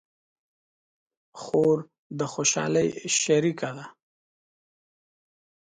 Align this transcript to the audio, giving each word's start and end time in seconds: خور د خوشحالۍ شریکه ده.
خور 1.41 1.77
د 2.19 2.19
خوشحالۍ 2.33 2.87
شریکه 3.21 3.69
ده. 3.77 3.85